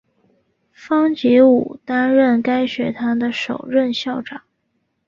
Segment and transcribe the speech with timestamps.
[0.73, 4.41] 方解吾担任该学堂的首任校长。